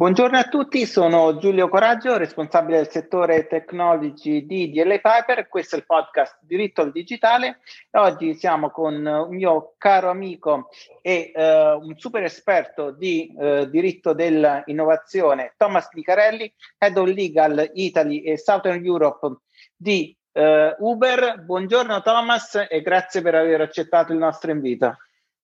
[0.00, 5.46] Buongiorno a tutti, sono Giulio Coraggio, responsabile del settore technology di DLA Piper.
[5.46, 7.58] Questo è il podcast Diritto al Digitale.
[7.90, 10.70] Oggi siamo con un mio caro amico
[11.02, 18.20] e uh, un super esperto di uh, diritto dell'innovazione, Thomas Licarelli, Head of Legal Italy
[18.20, 19.40] e Southern Europe
[19.76, 20.42] di uh,
[20.78, 21.42] Uber.
[21.44, 24.96] Buongiorno Thomas e grazie per aver accettato il nostro invito.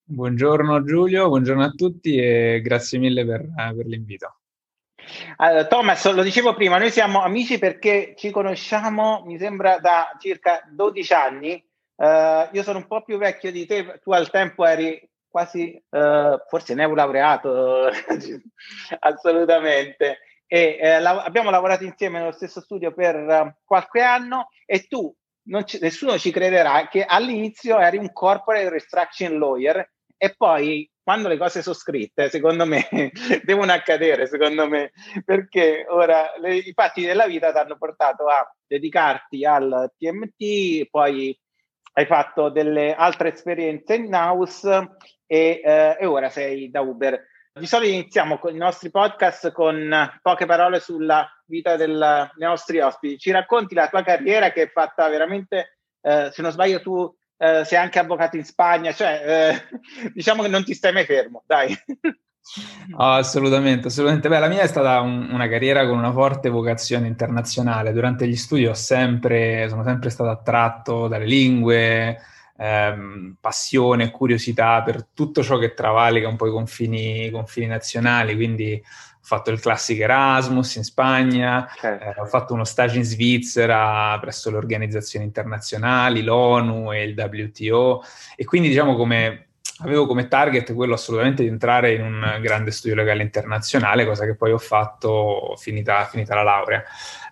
[0.02, 4.36] Buongiorno Giulio, buongiorno a tutti e grazie mille per, per l'invito.
[5.36, 10.62] Allora, Thomas, lo dicevo prima, noi siamo amici perché ci conosciamo, mi sembra, da circa
[10.70, 11.64] 12 anni.
[11.94, 16.36] Uh, io sono un po' più vecchio di te, tu al tempo eri quasi, uh,
[16.48, 17.88] forse neolaureato,
[19.00, 20.18] assolutamente.
[20.46, 25.14] E uh, la- abbiamo lavorato insieme nello stesso studio per qualche anno e tu,
[25.64, 31.36] ci, nessuno ci crederà, che all'inizio eri un corporate restructuring lawyer e poi quando le
[31.36, 32.88] cose sono scritte, secondo me,
[33.44, 34.90] devono accadere, secondo me,
[35.24, 41.38] perché ora le, i fatti della vita ti hanno portato a dedicarti al TMT, poi
[41.92, 47.24] hai fatto delle altre esperienze in-house e, eh, e ora sei da Uber.
[47.52, 52.80] Di solito iniziamo con i nostri podcast con poche parole sulla vita del, dei nostri
[52.80, 53.16] ospiti.
[53.16, 57.64] Ci racconti la tua carriera che è fatta veramente, eh, se non sbaglio tu eh,
[57.64, 61.76] sei anche avvocato in Spagna, cioè eh, diciamo che non ti stai mai fermo, dai.
[62.96, 64.28] Oh, assolutamente, assolutamente.
[64.28, 67.92] Beh, la mia è stata un, una carriera con una forte vocazione internazionale.
[67.92, 72.18] Durante gli studi sempre, sono sempre stato attratto dalle lingue,
[72.56, 77.66] ehm, passione e curiosità per tutto ciò che travalica un po' i confini, i confini
[77.66, 78.82] nazionali, quindi
[79.26, 82.04] fatto il classico Erasmus in Spagna, certo.
[82.04, 88.04] eh, ho fatto uno stage in Svizzera presso le organizzazioni internazionali, l'ONU e il WTO
[88.36, 89.48] e quindi diciamo come
[89.80, 94.36] avevo come target quello assolutamente di entrare in un grande studio legale internazionale, cosa che
[94.36, 96.84] poi ho fatto finita, finita la laurea.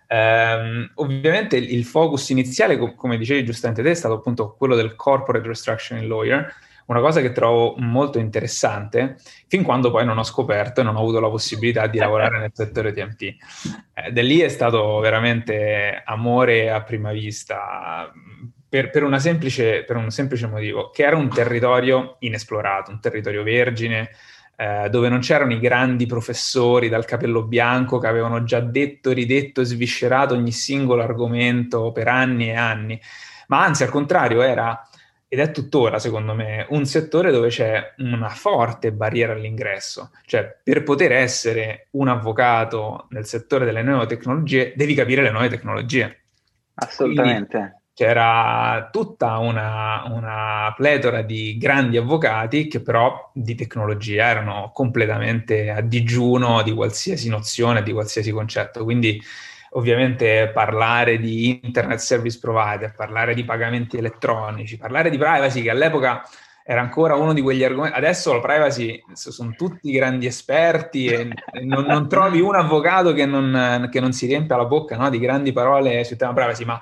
[0.06, 4.96] Um, ovviamente il, focus iniziale, co- come dicevi giustamente te, è stato appunto quello del
[4.96, 6.52] corporate restructuring lawyer,
[6.86, 9.16] una cosa che trovo molto interessante,
[9.48, 12.50] fin quando poi non ho scoperto e non ho avuto la possibilità di lavorare nel
[12.52, 13.22] settore TMT.
[13.22, 18.12] Eh, da lì è stato veramente amore a prima vista,
[18.68, 24.10] per, per, semplice, per un semplice motivo, che era un territorio inesplorato, un territorio vergine,
[24.56, 29.62] eh, dove non c'erano i grandi professori dal capello bianco che avevano già detto, ridetto
[29.62, 33.00] e sviscerato ogni singolo argomento per anni e anni,
[33.48, 34.86] ma anzi al contrario era
[35.34, 40.12] ed è tuttora, secondo me, un settore dove c'è una forte barriera all'ingresso.
[40.24, 45.48] Cioè, per poter essere un avvocato nel settore delle nuove tecnologie, devi capire le nuove
[45.48, 46.20] tecnologie.
[46.74, 47.56] Assolutamente.
[47.58, 55.70] Quindi c'era tutta una, una, pletora di grandi avvocati che però di tecnologia erano completamente
[55.70, 58.84] a digiuno di qualsiasi nozione, di qualsiasi concetto.
[58.84, 59.20] Quindi
[59.74, 66.22] ovviamente parlare di internet service provider, parlare di pagamenti elettronici, parlare di privacy che all'epoca
[66.66, 67.96] era ancora uno di quegli argomenti.
[67.96, 71.28] Adesso la privacy sono tutti grandi esperti e
[71.62, 75.18] non, non trovi un avvocato che non, che non si riempia la bocca no, di
[75.18, 76.80] grandi parole sul tema privacy, ma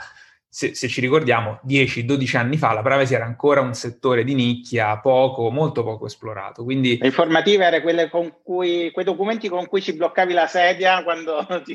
[0.55, 4.99] se, se, ci ricordiamo, 10-12 anni fa la privacy era ancora un settore di nicchia
[4.99, 6.63] poco, molto poco esplorato.
[6.63, 6.99] Quindi...
[6.99, 11.47] Le informative erano quelle con cui, quei documenti con cui ci bloccavi la sedia quando
[11.65, 11.75] ti,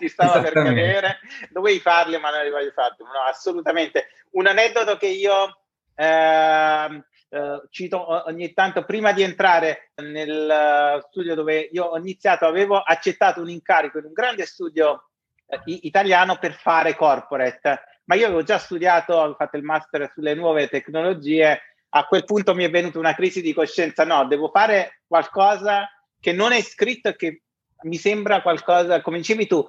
[0.00, 3.04] ti stava per cadere, dovevi farli ma non li avevi fatti.
[3.04, 4.08] No, assolutamente.
[4.32, 5.60] Un aneddoto che io
[5.94, 12.80] eh, eh, cito ogni tanto, prima di entrare nel studio dove io ho iniziato, avevo
[12.80, 15.10] accettato un incarico in un grande studio
[15.46, 20.34] eh, italiano per fare corporate ma io avevo già studiato, avevo fatto il master sulle
[20.34, 21.60] nuove tecnologie,
[21.90, 25.88] a quel punto mi è venuta una crisi di coscienza, no, devo fare qualcosa
[26.18, 27.42] che non è scritto e che
[27.82, 29.64] mi sembra qualcosa, come dicevi tu,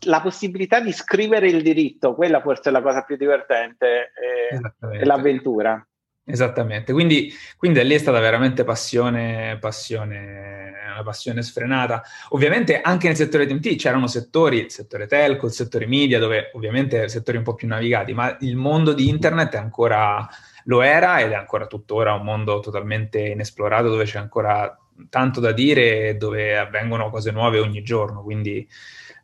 [0.00, 4.58] la possibilità di scrivere il diritto, quella forse è la cosa più divertente, è,
[4.98, 5.86] è l'avventura.
[6.28, 12.02] Esattamente, quindi, quindi lì è stata veramente passione, passione, una passione sfrenata.
[12.30, 17.08] Ovviamente anche nel settore TMT c'erano settori, il settore telco, il settore media, dove ovviamente
[17.08, 20.28] settori un po' più navigati, ma il mondo di internet è ancora,
[20.64, 24.76] lo era ed è ancora tuttora un mondo totalmente inesplorato, dove c'è ancora
[25.08, 28.68] tanto da dire e dove avvengono cose nuove ogni giorno, quindi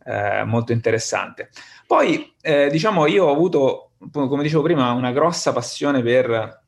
[0.04, 1.48] eh, molto interessante.
[1.84, 6.60] Poi, eh, diciamo, io ho avuto, come dicevo prima, una grossa passione per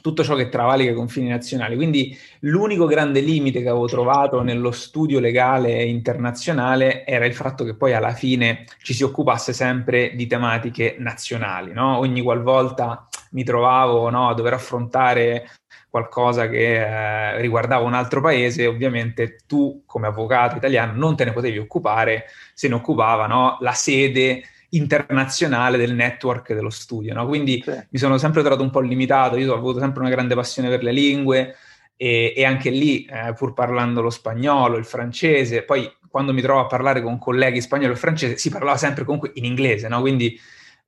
[0.00, 1.76] tutto ciò che travalica i confini nazionali.
[1.76, 7.74] Quindi l'unico grande limite che avevo trovato nello studio legale internazionale era il fatto che
[7.74, 11.72] poi alla fine ci si occupasse sempre di tematiche nazionali.
[11.72, 11.98] No?
[11.98, 15.48] Ogni qualvolta mi trovavo no, a dover affrontare
[15.88, 21.32] qualcosa che eh, riguardava un altro paese, ovviamente tu come avvocato italiano non te ne
[21.32, 22.24] potevi occupare,
[22.54, 24.42] se ne occupava no, la sede
[24.74, 27.14] internazionale del network dello studio.
[27.14, 27.26] No?
[27.26, 27.72] Quindi sì.
[27.88, 30.82] mi sono sempre trovato un po' limitato, io ho avuto sempre una grande passione per
[30.82, 31.56] le lingue
[31.96, 36.60] e, e anche lì, eh, pur parlando lo spagnolo, il francese, poi quando mi trovo
[36.60, 40.00] a parlare con colleghi spagnolo e francese, si parlava sempre comunque in inglese, no?
[40.00, 40.38] quindi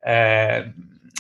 [0.00, 0.72] eh,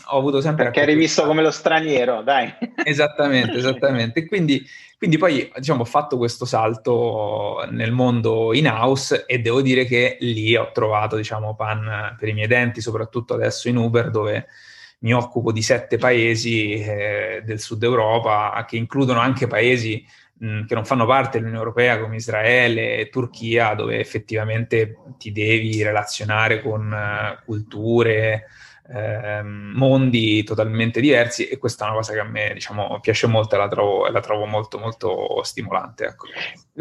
[0.06, 0.64] ho avuto sempre...
[0.64, 2.52] Perché eri visto come lo straniero, dai.
[2.84, 4.26] Esattamente, esattamente.
[4.28, 4.64] Quindi,
[4.98, 10.56] quindi poi diciamo, ho fatto questo salto nel mondo in-house e devo dire che lì
[10.56, 14.46] ho trovato diciamo, pan per i miei denti, soprattutto adesso in Uber dove
[15.00, 20.02] mi occupo di sette paesi eh, del sud Europa che includono anche paesi
[20.38, 25.82] mh, che non fanno parte dell'Unione Europea come Israele e Turchia dove effettivamente ti devi
[25.82, 28.46] relazionare con uh, culture,
[28.86, 33.54] eh, mondi totalmente diversi e questa è una cosa che a me diciamo, piace molto
[33.54, 36.04] e la trovo, la trovo molto molto stimolante.
[36.04, 36.26] Ecco.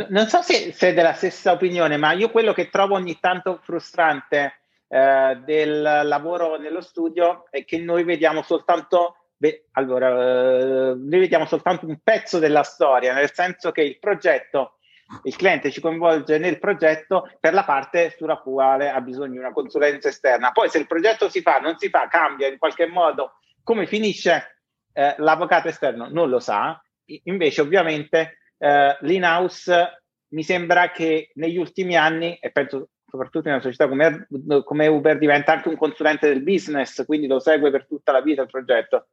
[0.09, 4.59] Non so se sei della stessa opinione, ma io quello che trovo ogni tanto frustrante
[4.87, 11.45] eh, del lavoro nello studio è che noi vediamo soltanto Beh, allora, eh, noi vediamo
[11.45, 14.77] soltanto un pezzo della storia, nel senso che il progetto
[15.23, 19.51] il cliente ci coinvolge nel progetto per la parte sulla quale ha bisogno di una
[19.51, 20.51] consulenza esterna.
[20.51, 24.61] Poi se il progetto si fa, non si fa, cambia in qualche modo, come finisce
[24.93, 26.81] eh, l'avvocato esterno non lo sa.
[27.23, 33.61] Invece ovviamente eh, l'in-house mi sembra che negli ultimi anni, e penso soprattutto in una
[33.61, 34.27] società come,
[34.63, 38.41] come Uber, diventa anche un consulente del business, quindi lo segue per tutta la vita
[38.41, 39.09] il progetto.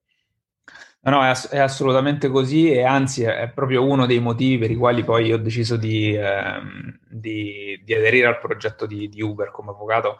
[1.03, 4.71] No, no, è, ass- è, assolutamente così e anzi è, proprio uno dei motivi per
[4.71, 9.51] i quali poi ho deciso di, ehm, di, di aderire al progetto di, di Uber
[9.51, 10.19] come avvocato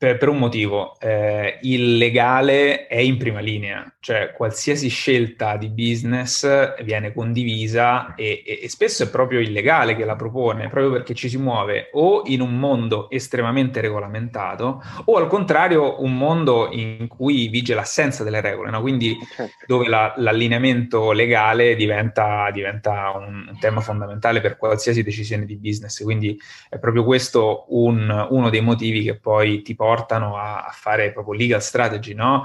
[0.00, 5.68] per, per un motivo, eh, il legale è in prima linea, cioè qualsiasi scelta di
[5.68, 10.90] business viene condivisa e, e, e, spesso è proprio il legale che la propone, proprio
[10.90, 16.70] perché ci si muove o in un mondo estremamente regolamentato o al contrario un mondo
[16.72, 18.80] in cui vige l'assenza delle regole, no?
[18.80, 19.52] quindi certo.
[19.66, 26.02] dove la, l'allineamento legale diventa, diventa un, un, tema fondamentale per qualsiasi decisione di business.
[26.02, 30.70] Quindi è proprio questo un, uno dei motivi che poi ti porta portano a, a
[30.70, 32.44] fare proprio legal strategy, no?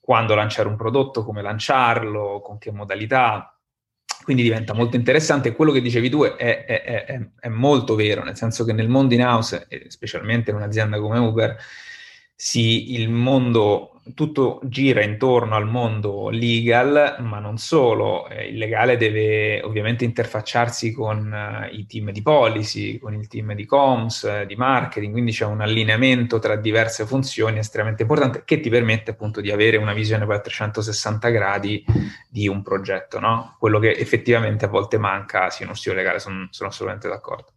[0.00, 3.52] Quando lanciare un prodotto, come lanciarlo, con che modalità.
[4.24, 5.54] Quindi diventa molto interessante.
[5.54, 9.12] Quello che dicevi tu è, è, è, è molto vero, nel senso che nel mondo
[9.12, 11.56] in house, specialmente in un'azienda come Uber,
[12.34, 18.28] sì, il mondo tutto gira intorno al mondo legal, ma non solo.
[18.28, 23.54] Eh, il legale deve ovviamente interfacciarsi con uh, i team di policy, con il team
[23.54, 28.60] di comms, eh, di marketing, quindi c'è un allineamento tra diverse funzioni estremamente importante che
[28.60, 31.84] ti permette appunto di avere una visione poi a 360 gradi
[32.28, 33.56] di un progetto, no?
[33.58, 37.52] Quello che effettivamente a volte manca sì, in uno studio legale, sono, sono assolutamente d'accordo.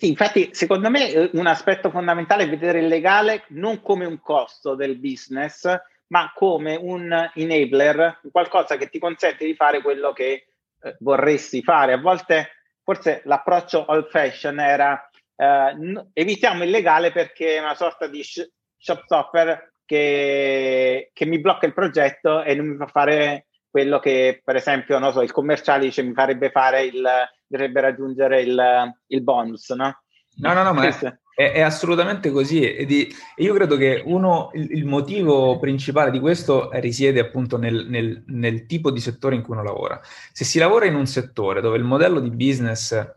[0.00, 4.20] Sì, infatti, secondo me eh, un aspetto fondamentale è vedere il legale non come un
[4.20, 5.68] costo del business,
[6.08, 10.46] ma come un enabler, qualcosa che ti consente di fare quello che
[10.80, 11.94] eh, vorresti fare.
[11.94, 12.50] A volte,
[12.84, 18.22] forse l'approccio old fashion era eh, n- evitiamo il legale perché è una sorta di
[18.22, 23.98] sh- shop software che, che mi blocca il progetto e non mi fa fare quello
[23.98, 27.04] che per esempio so, il commerciale dice mi farebbe fare il
[27.48, 30.02] dovrebbe raggiungere il, il bonus, no?
[30.40, 32.62] No, no, no, ma è, è, assolutamente così.
[32.62, 37.86] E, di, io credo che uno, il, il, motivo principale di questo risiede appunto nel,
[37.88, 40.00] nel, nel tipo di settore in cui uno lavora.
[40.32, 43.16] Se si lavora in un settore dove il modello di business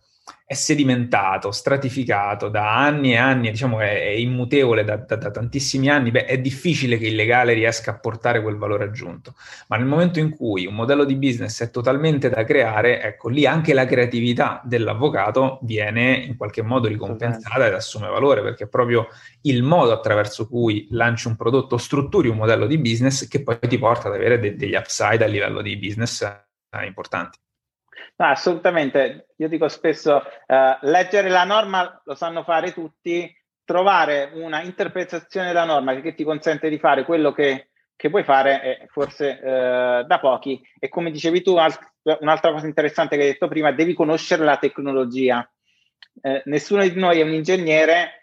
[0.52, 5.90] è sedimentato, stratificato da anni e anni, diciamo è, è immutevole da, da, da, tantissimi
[5.90, 9.34] anni, beh, è difficile che il legale riesca a portare quel valore aggiunto.
[9.68, 13.46] Ma nel momento in cui un modello di business è totalmente da creare, ecco, lì
[13.46, 19.08] anche la creatività dell'avvocato viene in qualche modo ricompensata ed assume valore, perché è proprio
[19.44, 23.78] il modo attraverso cui lanci un prodotto, strutturi un modello di business che poi ti
[23.78, 27.40] porta ad avere de- degli upside a livello di business eh, importanti.
[28.18, 29.30] No, assolutamente.
[29.38, 35.66] Io dico spesso, eh, leggere la norma lo sanno fare tutti, trovare una interpretazione della
[35.66, 40.20] norma che ti consente di fare quello che, che puoi fare è forse eh, da
[40.20, 40.62] pochi.
[40.80, 45.50] E come dicevi tu, un'altra cosa interessante che hai detto prima, devi conoscere la tecnologia.
[46.22, 48.21] Eh, nessuno di noi è un ingegnere,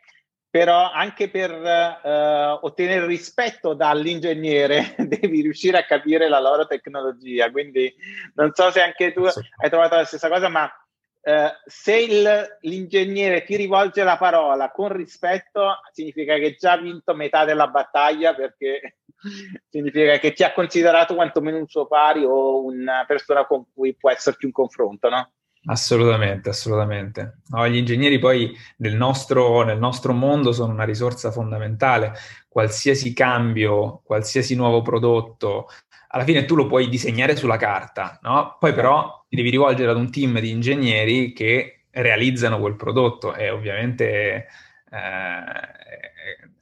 [0.59, 7.49] però anche per uh, ottenere rispetto dall'ingegnere devi riuscire a capire la loro tecnologia.
[7.53, 7.95] Quindi
[8.35, 11.31] non so se anche tu hai trovato la stessa cosa, ma uh,
[11.65, 17.45] se il, l'ingegnere ti rivolge la parola con rispetto, significa che già ha vinto metà
[17.45, 18.97] della battaglia perché
[19.71, 24.11] significa che ti ha considerato quantomeno un suo pari o una persona con cui può
[24.11, 25.35] esserci un confronto, no?
[25.67, 27.41] Assolutamente, assolutamente.
[27.49, 32.13] No, gli ingegneri poi nel nostro, nel nostro, mondo sono una risorsa fondamentale.
[32.49, 35.69] Qualsiasi cambio, qualsiasi nuovo prodotto,
[36.09, 38.57] alla fine tu lo puoi disegnare sulla carta, no?
[38.59, 43.51] Poi però ti devi rivolgere ad un team di ingegneri che realizzano quel prodotto e
[43.51, 44.47] ovviamente
[44.91, 46.08] eh,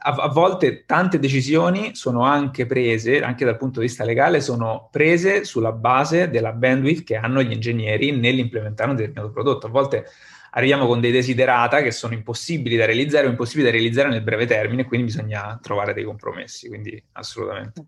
[0.07, 4.89] a, a, volte tante decisioni sono anche prese, anche dal punto di vista legale, sono
[4.93, 9.67] prese sulla base della bandwidth che hanno gli ingegneri nell'implementare un determinato prodotto.
[9.67, 10.07] A volte
[10.53, 14.47] arriviamo con dei desiderata che sono impossibili da realizzare o impossibili da realizzare nel breve
[14.47, 17.85] termine, quindi bisogna trovare dei compromessi, quindi assolutamente.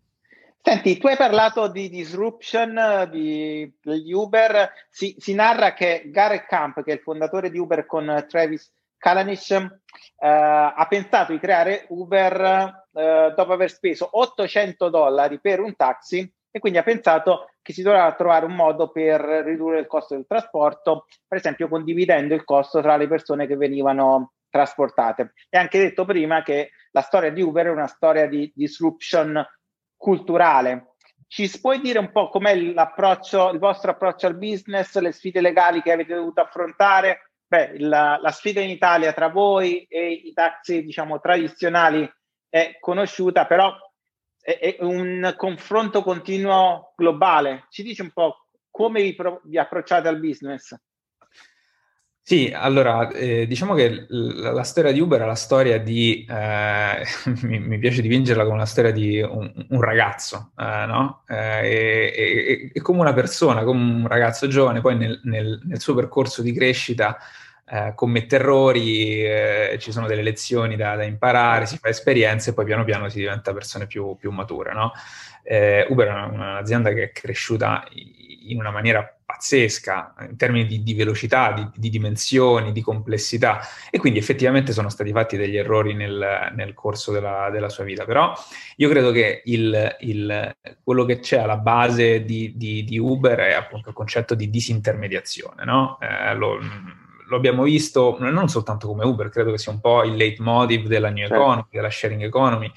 [0.61, 6.83] Senti, tu hai parlato di disruption di, degli Uber, si, si narra che Gareth Camp,
[6.83, 9.69] che è il fondatore di Uber con Travis Kalanic eh,
[10.19, 16.59] ha pensato di creare Uber eh, dopo aver speso 800 dollari per un taxi e
[16.59, 21.07] quindi ha pensato che si doveva trovare un modo per ridurre il costo del trasporto,
[21.27, 25.35] per esempio condividendo il costo tra le persone che venivano trasportate.
[25.49, 29.47] E anche detto prima che la storia di Uber è una storia di disruption
[29.97, 30.95] culturale.
[31.27, 35.83] Ci puoi dire un po' com'è l'approccio, il vostro approccio al business, le sfide legali
[35.83, 40.85] che avete dovuto affrontare Beh, la, la, sfida in Italia tra voi e i taxi,
[40.85, 42.07] diciamo, tradizionali
[42.47, 43.75] è conosciuta, però
[44.39, 47.65] è, è un confronto continuo globale.
[47.71, 50.79] Ci dice un po' come vi, pro- vi approcciate al business?
[52.29, 57.03] Sì, allora, eh, diciamo che la, la, storia di Uber è la storia di, eh,
[57.41, 61.23] mi, mi, piace dipingerla come la storia di un, un ragazzo, eh, no?
[61.27, 65.95] Eh, è, è, come una persona, come un ragazzo giovane, poi nel, nel, nel suo
[65.95, 67.17] percorso di crescita
[67.67, 72.53] eh, commette errori, eh, ci sono delle lezioni da, da, imparare, si fa esperienze e
[72.53, 74.93] poi piano piano si diventa persone più, più mature, no?
[75.89, 77.83] Uber è un'azienda che è cresciuta
[78.51, 83.99] in una maniera pazzesca in termini di, di velocità, di, di, dimensioni, di complessità e
[83.99, 88.05] quindi effettivamente sono stati fatti degli errori nel, nel corso della, della, sua vita.
[88.05, 88.33] Però
[88.77, 93.91] io credo che il, il, quello che c'è alla base di, di, Uber è appunto
[93.91, 95.99] il concetto di disintermediazione, no?
[96.01, 96.59] Eh, lo,
[97.29, 101.11] lo abbiamo visto non soltanto come Uber, credo che sia un po' il leitmotiv della
[101.11, 101.35] new certo.
[101.35, 102.73] economy, della sharing economy,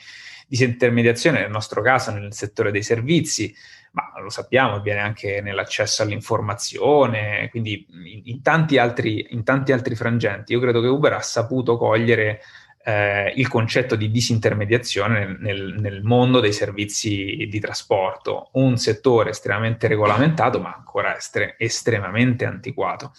[0.47, 3.55] disintermediazione nel nostro caso nel settore dei servizi,
[3.91, 9.95] ma lo sappiamo, avviene anche nell'accesso all'informazione, quindi in, in, tanti, altri, in tanti altri
[9.95, 10.53] frangenti.
[10.53, 12.41] Io credo che Uber ha saputo cogliere
[12.83, 19.87] eh, il concetto di disintermediazione nel, nel, mondo dei servizi di trasporto, un settore estremamente
[19.87, 23.13] regolamentato ma ancora estre- estremamente antiquato.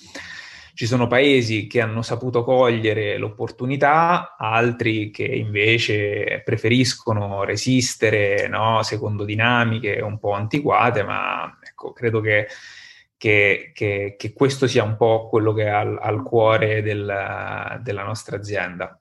[0.74, 8.82] Ci sono paesi che hanno saputo cogliere l'opportunità, altri che invece preferiscono resistere no?
[8.82, 12.46] secondo dinamiche un po' antiquate, ma ecco, credo che,
[13.16, 18.02] che, che, che questo sia un po' quello che è al, al cuore del, della
[18.04, 18.96] nostra azienda.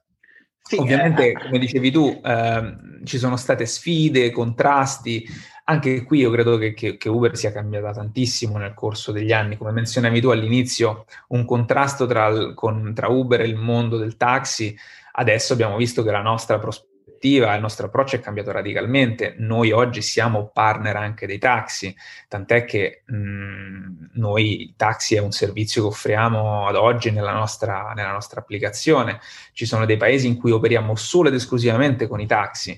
[0.71, 5.25] Sì, Ovviamente, eh, come dicevi tu, eh, ci sono state sfide, contrasti,
[5.65, 9.57] anche qui io credo che, che, che, Uber sia cambiata tantissimo nel corso degli anni.
[9.57, 14.75] Come menzionavi tu all'inizio, un contrasto tra, con, tra Uber e il mondo del taxi.
[15.13, 16.90] Adesso abbiamo visto che la nostra prospettiva
[17.21, 19.35] prospettiva, il nostro approccio è cambiato radicalmente.
[19.37, 21.95] Noi oggi siamo partner anche dei taxi,
[22.27, 27.93] tant'è che mh, noi il taxi è un servizio che offriamo ad oggi nella nostra,
[27.95, 29.19] nella nostra, applicazione.
[29.53, 32.71] Ci sono dei paesi in cui operiamo solo ed esclusivamente con i taxi.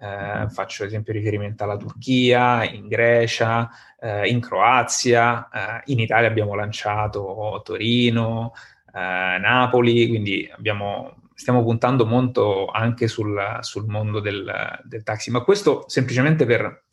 [0.00, 3.68] Eh, faccio ad esempio riferimento alla Turchia, in Grecia,
[4.00, 8.52] eh, in Croazia, eh, in Italia abbiamo lanciato Torino,
[8.94, 15.40] eh, Napoli, quindi abbiamo stiamo puntando molto anche sul, sul mondo del, del, taxi, ma
[15.40, 16.84] questo semplicemente per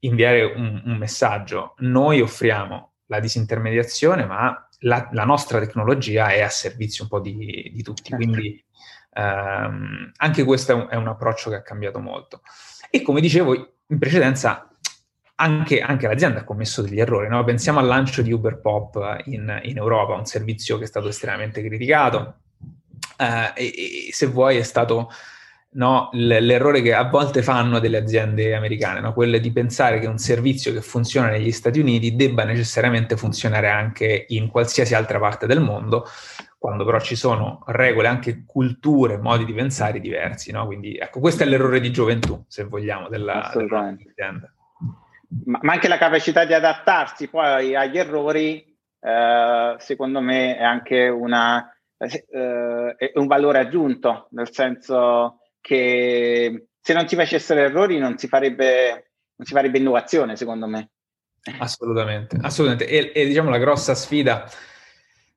[0.00, 1.74] inviare un, un messaggio.
[1.78, 7.70] Noi offriamo la disintermediazione, ma la, la, nostra tecnologia è a servizio un po' di,
[7.72, 8.16] di tutti, certo.
[8.16, 8.64] quindi
[9.12, 12.42] ehm, anche questo è un, è un, approccio che ha cambiato molto.
[12.90, 13.54] E come dicevo
[13.86, 14.68] in precedenza,
[15.36, 17.28] anche, anche l'azienda ha commesso degli errori.
[17.28, 17.44] No?
[17.44, 21.62] Pensiamo al lancio di Uber Pop in, in Europa, un servizio che è stato estremamente
[21.62, 22.40] criticato
[23.16, 25.10] eh, e, e, se vuoi è stato
[25.76, 29.12] no, l'errore che a volte fanno delle aziende americane, no?
[29.12, 34.26] quelle di pensare che un servizio che funziona negli Stati Uniti debba necessariamente funzionare anche
[34.28, 36.06] in qualsiasi altra parte del mondo,
[36.58, 40.66] quando però ci sono regole, anche culture, modi di pensare diversi, no?
[40.66, 44.50] Quindi ecco, questo è l'errore di gioventù, se vogliamo, della, dell'azienda.
[45.44, 51.08] Ma, ma anche la capacità di adattarsi poi agli errori, eh, secondo me, è anche
[51.08, 58.18] una, eh, è un valore aggiunto, nel senso che se non si facessero errori non
[58.18, 60.90] si farebbe, non si farebbe innovazione, secondo me.
[61.58, 62.88] Assolutamente, assolutamente.
[62.88, 64.48] E, e diciamo la grossa sfida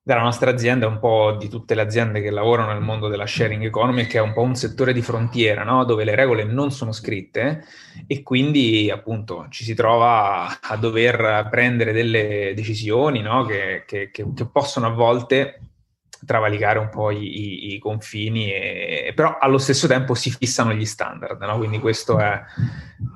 [0.02, 3.64] della nostra azienda, un po' di tutte le aziende che lavorano nel mondo della sharing
[3.64, 5.86] economy, che è un po' un settore di frontiera, no?
[5.86, 7.64] dove le regole non sono scritte
[8.08, 13.46] e quindi appunto ci si trova a dover prendere delle decisioni no?
[13.46, 15.69] che, che, che, che possono a volte
[16.26, 20.86] travalicare un po' i, i, i confini, e, però allo stesso tempo si fissano gli
[20.86, 21.58] standard, no?
[21.58, 22.46] quindi questa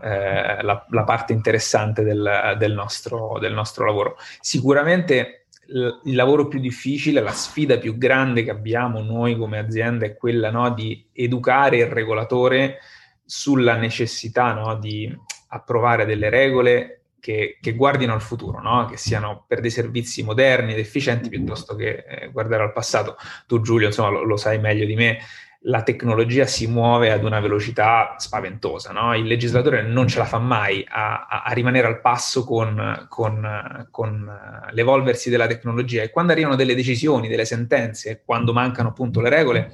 [0.02, 4.16] è eh, la, la, parte interessante del, del, nostro, del, nostro, lavoro.
[4.40, 10.06] Sicuramente il, il, lavoro più difficile, la sfida più grande che abbiamo noi come azienda
[10.06, 12.80] è quella no, di educare il regolatore
[13.26, 15.14] sulla necessità no, di
[15.50, 18.86] approvare delle regole che, che, guardino al futuro, no?
[18.86, 23.16] che siano per dei servizi moderni ed efficienti piuttosto che eh, guardare al passato.
[23.48, 25.20] Tu Giulio, insomma, lo, lo, sai meglio di me,
[25.62, 29.16] la tecnologia si muove ad una velocità spaventosa, no?
[29.16, 33.88] il legislatore non ce la fa mai a, a, a rimanere al passo con, con,
[33.90, 34.40] con,
[34.72, 39.72] l'evolversi della tecnologia e quando arrivano delle decisioni, delle sentenze, quando mancano appunto le regole,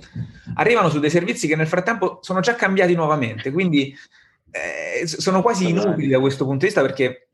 [0.53, 3.91] arrivano su dei servizi che nel frattempo sono già cambiati nuovamente, quindi
[4.51, 7.28] eh, sono quasi inutili da questo punto di vista perché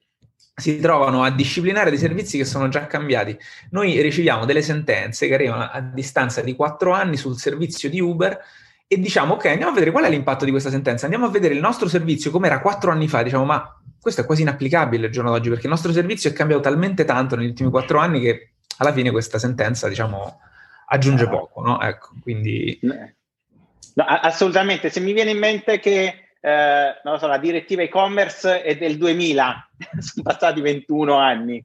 [0.57, 3.37] si trovano a disciplinare dei servizi che sono già cambiati.
[3.71, 8.39] Noi riceviamo delle sentenze che arrivano a distanza di quattro anni sul servizio di Uber
[8.87, 11.53] e diciamo, ok, andiamo a vedere qual è l'impatto di questa sentenza, andiamo a vedere
[11.53, 15.11] il nostro servizio come era quattro anni fa, diciamo, ma questo è quasi inapplicabile il
[15.11, 18.51] giorno d'oggi perché il nostro servizio è cambiato talmente tanto negli ultimi quattro anni che
[18.77, 20.39] alla fine questa sentenza, diciamo,
[20.87, 21.81] aggiunge poco, no?
[21.81, 22.79] Ecco, quindi...
[22.81, 28.77] No, assolutamente, se mi viene in mente che eh, non so, la direttiva e-commerce è
[28.77, 31.63] del 2000, sono passati 21 anni,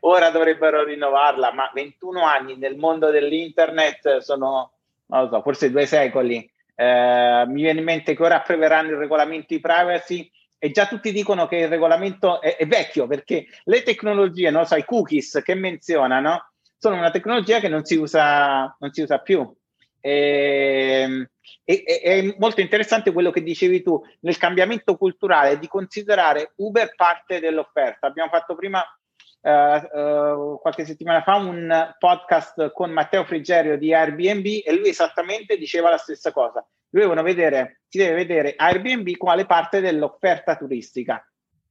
[0.00, 4.72] ora dovrebbero rinnovarla, ma 21 anni nel mondo dell'internet sono,
[5.06, 6.46] so, forse due secoli.
[6.74, 11.10] Eh, mi viene in mente che ora approveranno il regolamento di privacy e già tutti
[11.10, 15.54] dicono che il regolamento è, è vecchio perché le tecnologie, non so, i cookies che
[15.54, 19.50] menzionano, sono una tecnologia che non si usa, non si usa più.
[20.00, 21.28] E, ehm,
[21.64, 27.40] e, è molto interessante quello che dicevi tu nel cambiamento culturale di considerare Uber parte
[27.40, 28.06] dell'offerta.
[28.06, 28.82] Abbiamo fatto prima,
[29.40, 35.56] uh, uh, qualche settimana fa, un podcast con Matteo Frigerio di Airbnb e lui esattamente
[35.56, 36.66] diceva la stessa cosa.
[36.88, 41.22] Dovevano vedere, si deve vedere Airbnb quale parte dell'offerta turistica.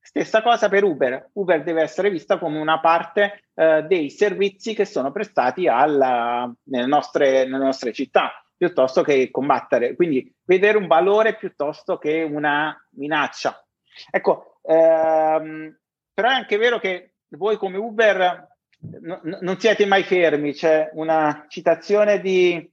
[0.07, 1.31] Stessa cosa per Uber.
[1.33, 6.85] Uber deve essere vista come una parte uh, dei servizi che sono prestati alla, nelle,
[6.85, 13.61] nostre, nelle nostre città piuttosto che combattere, quindi vedere un valore piuttosto che una minaccia.
[14.09, 15.77] Ecco, ehm,
[16.13, 18.47] però è anche vero che voi come Uber
[18.79, 22.65] n- non siete mai fermi, c'è una citazione di,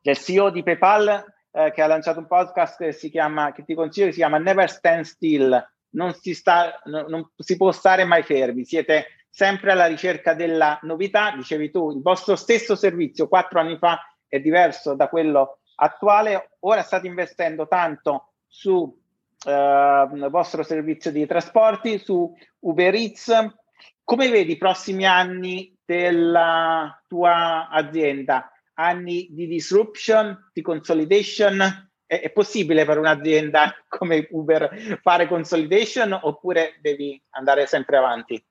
[0.00, 3.74] del CEO di PayPal eh, che ha lanciato un podcast che si chiama, che ti
[3.74, 8.04] consiglio, che si chiama Never Stand Still, non si, sta, no, non si può stare
[8.04, 13.60] mai fermi, siete sempre alla ricerca della novità, dicevi tu, il vostro stesso servizio quattro
[13.60, 16.56] anni fa è diverso da quello attuale.
[16.60, 18.94] Ora state investendo tanto su
[19.44, 23.32] eh, vostro servizio di trasporti, su Uber Eats.
[24.04, 28.50] Come vedi i prossimi anni della tua azienda?
[28.74, 31.90] Anni di disruption, di consolidation?
[32.12, 38.44] È, è possibile per un'azienda come Uber fare consolidation oppure devi andare sempre avanti?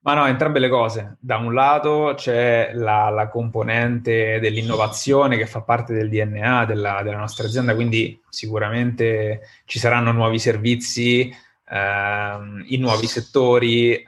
[0.00, 1.16] Ma no, entrambe le cose.
[1.20, 7.18] Da un lato c'è la, la componente dell'innovazione che fa parte del DNA della, della,
[7.18, 11.34] nostra azienda, quindi sicuramente ci saranno nuovi servizi
[11.68, 14.06] ehm, in nuovi settori, eh,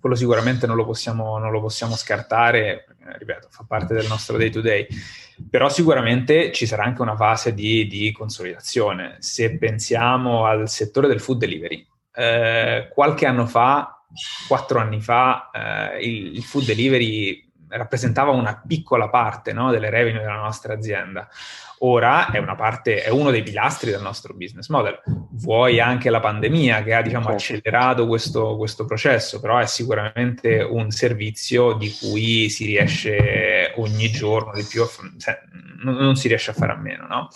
[0.00, 4.36] quello sicuramente non lo possiamo, non lo possiamo scartare, eh, ripeto, fa parte del nostro
[4.36, 4.86] day to day.
[5.48, 9.16] Però sicuramente ci sarà anche una fase di, di consolidazione.
[9.20, 14.00] Se pensiamo al settore del food delivery, eh, qualche anno fa
[14.48, 20.20] quattro anni fa eh, il, il, food delivery rappresentava una piccola parte no, delle revenue
[20.20, 21.28] della nostra azienda.
[21.82, 25.00] Ora è una parte, è uno dei pilastri del nostro business model.
[25.30, 27.38] Vuoi anche la pandemia che ha diciamo, certo.
[27.38, 34.52] accelerato questo, questo, processo, però è sicuramente un servizio di cui si riesce ogni giorno
[34.52, 34.84] di più.
[35.18, 35.40] Cioè,
[35.82, 37.28] non, non, si riesce a fare a meno, no?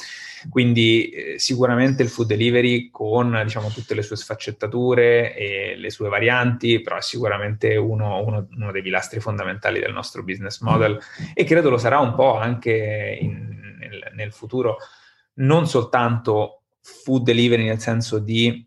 [0.48, 6.09] Quindi eh, sicuramente il food delivery con diciamo, tutte le sue sfaccettature e le sue
[6.09, 10.98] varianti, però è sicuramente uno, uno, uno dei pilastri fondamentali del nostro business model
[11.33, 14.76] e credo lo sarà un po' anche in, nel, nel futuro,
[15.35, 18.66] non soltanto food delivery nel senso di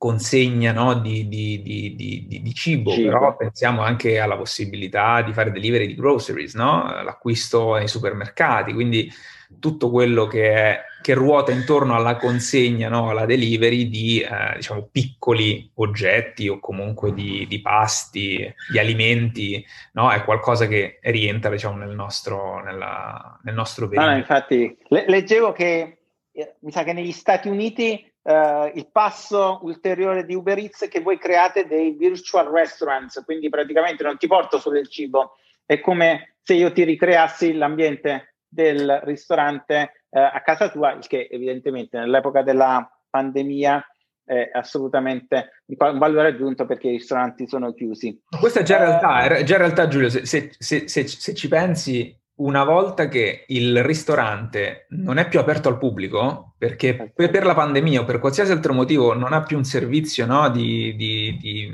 [0.00, 5.52] consegna no, di, di, di, di, cibo, cibo, però pensiamo anche alla possibilità di fare
[5.52, 7.02] delivery di groceries, no?
[7.02, 9.12] l'acquisto nei supermercati, quindi
[9.58, 13.10] tutto quello che, è, che ruota intorno alla consegna, no?
[13.10, 20.10] alla delivery di eh, diciamo, piccoli oggetti o comunque di, pasti, di alimenti, no?
[20.10, 25.98] è qualcosa che rientra diciamo, nel nostro, nella, nel nostro No, infatti, le- leggevo che
[26.32, 30.88] eh, mi sa che negli Stati Uniti Uh, il passo ulteriore di Uber Eats è
[30.88, 35.80] che voi create dei virtual restaurants, quindi praticamente non ti porto solo il cibo, è
[35.80, 41.98] come se io ti ricreassi l'ambiente del ristorante uh, a casa tua, il che evidentemente
[41.98, 43.84] nell'epoca della pandemia
[44.30, 48.22] è assolutamente un valore aggiunto perché i ristoranti sono chiusi.
[48.38, 52.64] Questa è già realtà, è già realtà Giulio, se, se, se, se ci pensi una
[52.64, 58.04] volta che il ristorante non è più aperto al pubblico, perché per, la pandemia o
[58.04, 61.70] per qualsiasi altro motivo non ha più un servizio no, di, di, di,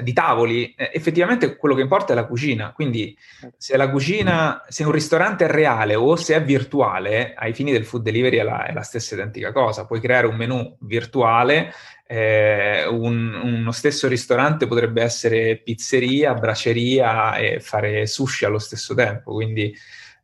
[0.00, 2.72] di, tavoli, eh, effettivamente quello che importa è la cucina.
[2.72, 3.16] Quindi
[3.56, 7.84] se la cucina, se un ristorante è reale o se è virtuale, ai fini del
[7.84, 9.86] food delivery è la, è la stessa identica cosa.
[9.86, 11.72] Puoi creare un menu virtuale
[12.12, 19.32] eh, un, uno stesso ristorante potrebbe essere pizzeria, braceria e fare sushi allo stesso tempo,
[19.32, 19.74] quindi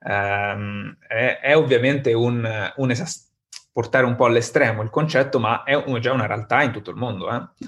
[0.06, 3.32] ehm, è, è, ovviamente un, un esas-
[3.72, 6.96] portare un po' all'estremo il concetto, ma è un, già una realtà in tutto il
[6.96, 7.30] mondo.
[7.30, 7.66] Eh?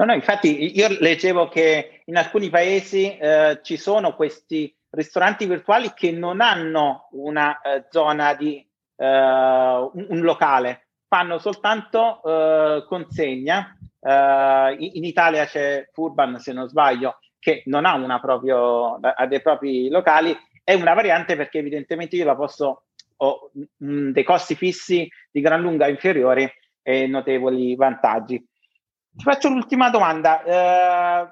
[0.00, 5.92] No, no, infatti io leggevo che in alcuni paesi eh, ci sono questi ristoranti virtuali
[5.92, 13.76] che non hanno una eh, zona di uh, un, un, locale, fanno soltanto uh, consegna.
[13.98, 19.42] Uh, in Italia c'è Furban, se non sbaglio, che non ha, una proprio, ha dei
[19.42, 20.34] propri locali.
[20.64, 22.84] È una variante perché evidentemente io la posso,
[23.18, 28.42] ho mh, dei costi fissi di gran lunga inferiori e notevoli vantaggi.
[29.16, 30.42] Ti faccio l'ultima domanda.
[30.44, 31.28] Uh,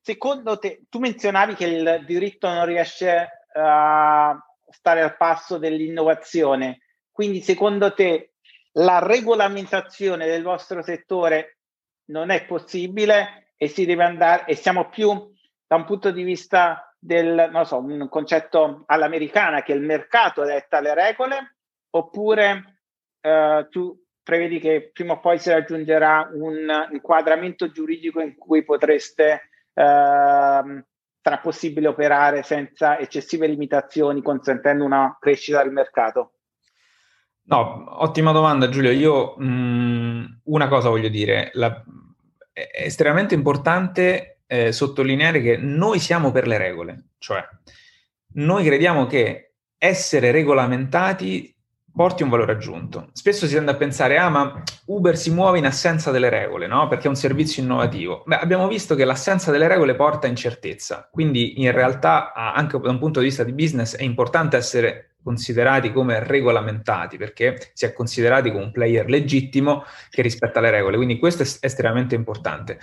[0.00, 4.36] secondo te, tu menzionavi che il diritto non riesce a
[4.68, 8.32] stare al passo dell'innovazione, quindi secondo te
[8.76, 11.58] la regolamentazione del vostro settore
[12.06, 15.30] non è possibile e si deve andare e siamo più
[15.66, 20.80] da un punto di vista del non so, un concetto all'americana che il mercato detta
[20.80, 21.56] le regole
[21.90, 22.80] oppure
[23.20, 29.32] eh, tu prevedi che prima o poi si raggiungerà un inquadramento giuridico in cui potreste
[29.74, 30.84] eh,
[31.22, 36.34] sarà possibile operare senza eccessive limitazioni consentendo una crescita del mercato
[37.44, 38.90] No, ottima domanda Giulio.
[38.90, 41.82] Io mh, mm, una cosa voglio dire, La,
[42.52, 47.42] è estremamente importante eh, sottolineare che noi siamo per le regole, cioè
[48.34, 51.54] noi crediamo che essere regolamentati
[51.94, 53.08] porti un valore aggiunto.
[53.12, 56.88] Spesso si tende a pensare, ah ma Uber si muove in assenza delle regole, no?
[56.88, 58.22] Perché è un servizio innovativo.
[58.26, 62.98] Beh, abbiamo visto che l'assenza delle regole porta incertezza, quindi in realtà anche da un
[62.98, 68.50] punto di vista di business è importante essere considerati come regolamentati perché si è considerati
[68.50, 72.80] come un player legittimo che rispetta le regole, quindi questo è estremamente importante.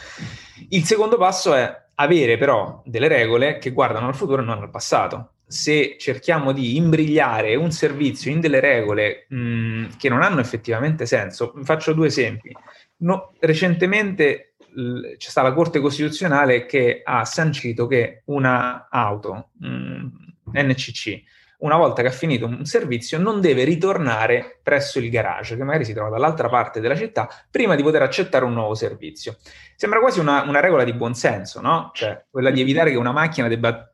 [0.70, 4.70] Il secondo passo è avere però delle regole che guardano al futuro e non al
[4.70, 5.32] passato.
[5.52, 11.54] Se cerchiamo di imbrigliare un servizio in delle regole mh, che non hanno effettivamente senso,
[11.64, 12.56] faccio due esempi.
[12.98, 20.08] No, recentemente l- c'è stata la Corte Costituzionale che ha sancito che una auto mh,
[20.54, 21.24] NCC
[21.60, 25.84] una volta che ha finito un servizio, non deve ritornare presso il garage, che magari
[25.84, 29.38] si trova dall'altra parte della città, prima di poter accettare un nuovo servizio.
[29.76, 31.92] Sembra quasi una, una regola di buonsenso, no?
[31.94, 33.92] Cioè, quella di evitare che una macchina debba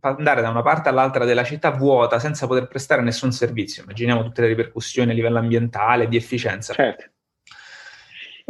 [0.00, 3.82] andare da una parte all'altra della città vuota senza poter prestare nessun servizio.
[3.82, 6.72] Immaginiamo tutte le ripercussioni a livello ambientale, di efficienza.
[6.72, 7.04] Certo.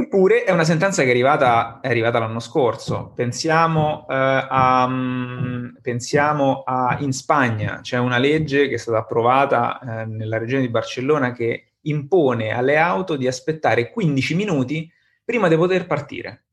[0.00, 3.12] Eppure è una sentenza che è arrivata, è arrivata l'anno scorso.
[3.16, 9.80] Pensiamo, eh, a, um, pensiamo a, in Spagna, c'è una legge che è stata approvata
[9.80, 14.88] eh, nella regione di Barcellona che impone alle auto di aspettare 15 minuti
[15.24, 16.44] prima di poter partire.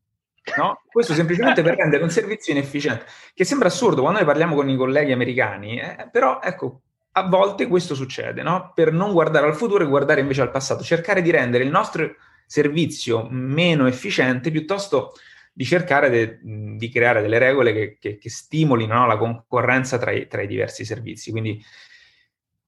[0.57, 0.81] No?
[0.85, 4.75] Questo semplicemente per rendere un servizio inefficiente, che sembra assurdo quando noi parliamo con i
[4.75, 6.81] colleghi americani, eh, però ecco,
[7.13, 8.71] a volte questo succede, no?
[8.73, 12.15] per non guardare al futuro e guardare invece al passato, cercare di rendere il nostro
[12.45, 15.13] servizio meno efficiente piuttosto
[15.51, 20.11] di cercare de, di creare delle regole che, che, che stimolino no, la concorrenza tra
[20.11, 21.31] i, tra i, diversi servizi.
[21.31, 21.63] Quindi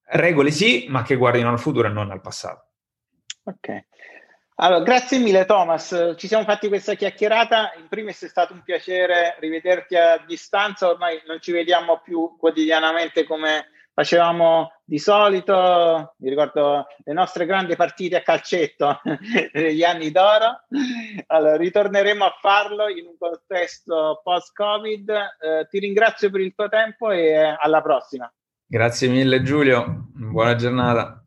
[0.09, 2.67] Regole sì, ma che guardino al futuro e non al passato.
[3.43, 3.85] Ok.
[4.59, 9.35] Allora, grazie mille Thomas, ci siamo fatti questa chiacchierata, in primis è stato un piacere
[9.39, 16.87] rivederti a distanza, ormai non ci vediamo più quotidianamente come facevamo di solito, mi ricordo
[17.03, 18.99] le nostre grandi partite a calcetto
[19.53, 20.61] negli anni d'oro,
[21.27, 27.11] allora ritorneremo a farlo in un contesto post-Covid, eh, ti ringrazio per il tuo tempo
[27.11, 28.31] e alla prossima.
[28.65, 31.21] Grazie mille Giulio, buona giornata.